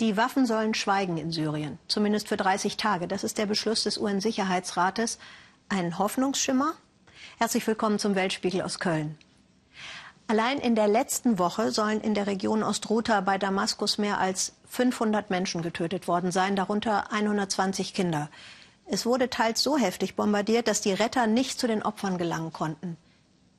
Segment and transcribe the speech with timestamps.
[0.00, 3.08] Die Waffen sollen schweigen in Syrien, zumindest für 30 Tage.
[3.08, 5.18] Das ist der Beschluss des UN-Sicherheitsrates.
[5.68, 6.74] Ein Hoffnungsschimmer?
[7.38, 9.18] Herzlich willkommen zum Weltspiegel aus Köln.
[10.28, 15.30] Allein in der letzten Woche sollen in der Region Ostruta bei Damaskus mehr als 500
[15.30, 18.30] Menschen getötet worden sein, darunter 120 Kinder.
[18.86, 22.96] Es wurde teils so heftig bombardiert, dass die Retter nicht zu den Opfern gelangen konnten.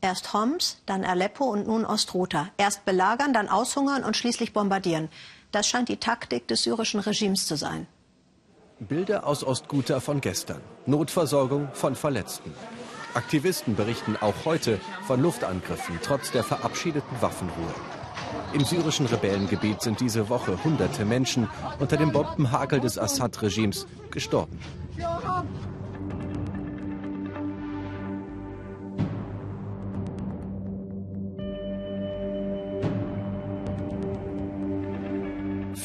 [0.00, 2.50] Erst Homs, dann Aleppo und nun Ostruta.
[2.58, 5.08] Erst belagern, dann aushungern und schließlich bombardieren.
[5.50, 7.86] Das scheint die Taktik des syrischen Regimes zu sein.
[8.80, 10.60] Bilder aus Ostguta von gestern.
[10.86, 12.52] Notversorgung von Verletzten.
[13.14, 17.74] Aktivisten berichten auch heute von Luftangriffen trotz der verabschiedeten Waffenruhe.
[18.52, 24.58] Im syrischen Rebellengebiet sind diese Woche hunderte Menschen unter dem Bombenhagel des Assad-Regimes gestorben.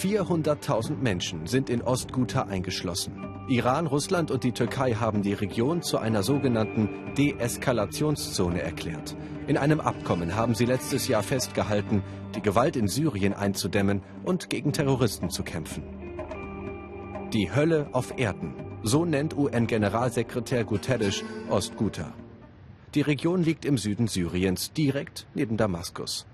[0.04, 3.14] 400.000 Menschen sind in Ostguta eingeschlossen.
[3.48, 9.16] Iran, Russland und die Türkei haben die Region zu einer sogenannten Deeskalationszone erklärt.
[9.48, 12.04] In einem Abkommen haben sie letztes Jahr festgehalten,
[12.36, 15.84] die Gewalt in Syrien einzudämmen und gegen Terroristen zu kämpfen.
[17.32, 22.14] Die Hölle auf Erden, so nennt UN-Generalsekretär Guterres Ostguta.
[22.94, 26.26] Die Region liegt im Süden Syriens, direkt neben Damaskus.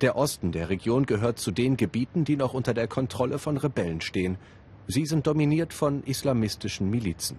[0.00, 4.00] Der Osten der Region gehört zu den Gebieten, die noch unter der Kontrolle von Rebellen
[4.00, 4.36] stehen.
[4.88, 7.38] Sie sind dominiert von islamistischen Milizen.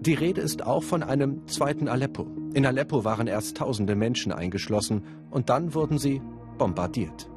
[0.00, 2.28] Die Rede ist auch von einem zweiten Aleppo.
[2.54, 6.22] In Aleppo waren erst tausende Menschen eingeschlossen und dann wurden sie
[6.58, 7.28] bombardiert.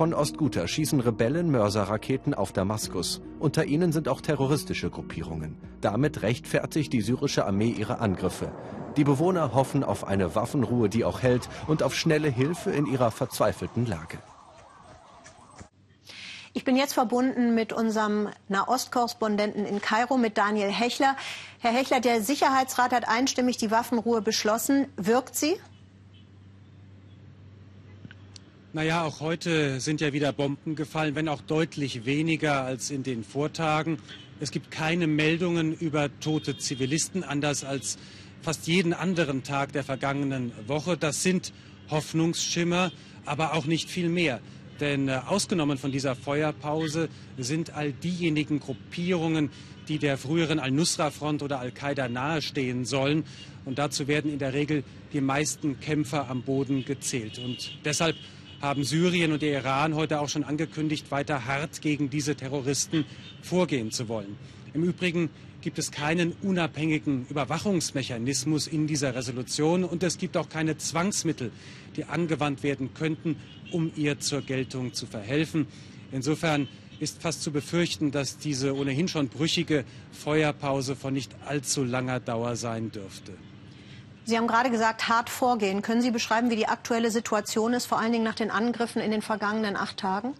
[0.00, 3.20] Von Ostguta schießen Rebellen Mörserraketen auf Damaskus.
[3.38, 5.58] Unter ihnen sind auch terroristische Gruppierungen.
[5.82, 8.50] Damit rechtfertigt die syrische Armee ihre Angriffe.
[8.96, 13.10] Die Bewohner hoffen auf eine Waffenruhe, die auch hält, und auf schnelle Hilfe in ihrer
[13.10, 14.16] verzweifelten Lage.
[16.54, 21.14] Ich bin jetzt verbunden mit unserem Nahostkorrespondenten in Kairo, mit Daniel Hechler.
[21.58, 24.86] Herr Hechler, der Sicherheitsrat hat einstimmig die Waffenruhe beschlossen.
[24.96, 25.60] Wirkt sie?
[28.72, 33.24] Naja, auch heute sind ja wieder Bomben gefallen, wenn auch deutlich weniger als in den
[33.24, 33.98] Vortagen.
[34.38, 37.98] Es gibt keine Meldungen über tote Zivilisten, anders als
[38.42, 40.96] fast jeden anderen Tag der vergangenen Woche.
[40.96, 41.52] Das sind
[41.90, 42.92] Hoffnungsschimmer,
[43.24, 44.38] aber auch nicht viel mehr.
[44.78, 47.08] Denn äh, ausgenommen von dieser Feuerpause
[47.38, 49.50] sind all diejenigen Gruppierungen,
[49.88, 53.24] die der früheren Al-Nusra-Front oder Al-Qaida nahestehen sollen.
[53.64, 57.40] Und dazu werden in der Regel die meisten Kämpfer am Boden gezählt.
[57.40, 58.14] Und deshalb
[58.60, 63.04] haben Syrien und der Iran heute auch schon angekündigt, weiter hart gegen diese Terroristen
[63.42, 64.36] vorgehen zu wollen.
[64.74, 70.78] Im Übrigen gibt es keinen unabhängigen Überwachungsmechanismus in dieser Resolution und es gibt auch keine
[70.78, 71.52] Zwangsmittel,
[71.96, 73.36] die angewandt werden könnten,
[73.70, 75.66] um ihr zur Geltung zu verhelfen.
[76.12, 76.68] Insofern
[76.98, 82.56] ist fast zu befürchten, dass diese ohnehin schon brüchige Feuerpause von nicht allzu langer Dauer
[82.56, 83.32] sein dürfte.
[84.30, 85.82] Sie haben gerade gesagt, hart vorgehen.
[85.82, 89.10] Können Sie beschreiben, wie die aktuelle Situation ist, vor allen Dingen nach den Angriffen in
[89.10, 90.34] den vergangenen acht Tagen?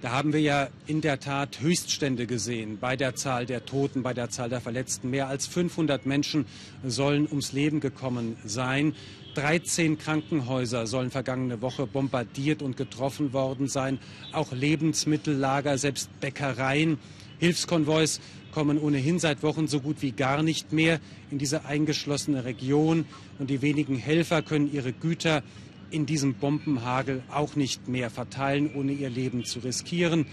[0.00, 4.14] Da haben wir ja in der Tat Höchststände gesehen bei der Zahl der Toten, bei
[4.14, 5.10] der Zahl der Verletzten.
[5.10, 6.44] Mehr als 500 Menschen
[6.84, 8.96] sollen ums Leben gekommen sein.
[9.36, 14.00] 13 Krankenhäuser sollen vergangene Woche bombardiert und getroffen worden sein.
[14.32, 16.98] Auch Lebensmittellager, selbst Bäckereien.
[17.42, 18.20] Hilfskonvois
[18.52, 23.04] kommen ohnehin seit Wochen so gut wie gar nicht mehr in diese eingeschlossene Region.
[23.40, 25.42] Und die wenigen Helfer können ihre Güter
[25.90, 30.26] in diesem Bombenhagel auch nicht mehr verteilen, ohne ihr Leben zu riskieren.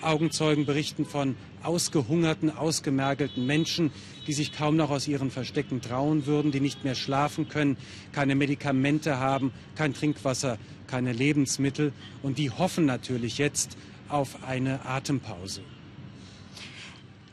[0.00, 3.90] Augenzeugen berichten von ausgehungerten, ausgemergelten Menschen,
[4.26, 7.76] die sich kaum noch aus ihren Verstecken trauen würden, die nicht mehr schlafen können,
[8.12, 11.92] keine Medikamente haben, kein Trinkwasser, keine Lebensmittel
[12.22, 13.76] und die hoffen natürlich jetzt
[14.08, 15.60] auf eine Atempause.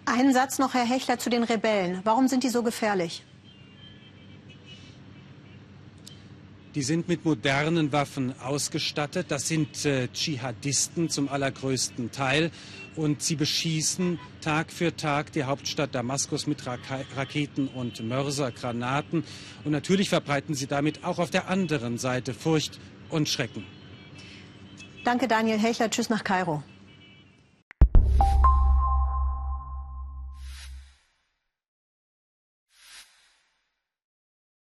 [0.06, 2.02] Einen Satz noch, Herr Hechler, zu den Rebellen.
[2.04, 3.24] Warum sind die so gefährlich?
[6.74, 9.26] Die sind mit modernen Waffen ausgestattet.
[9.30, 12.50] Das sind äh, Dschihadisten zum allergrößten Teil.
[12.96, 16.78] Und sie beschießen Tag für Tag die Hauptstadt Damaskus mit Ra
[17.16, 19.26] Raketen und Mörsergranaten.
[19.66, 23.66] Und natürlich verbreiten sie damit auch auf der anderen Seite Furcht und Schrecken.
[25.04, 25.90] Danke, Daniel Hechler.
[25.90, 26.64] Tschüss nach Kairo.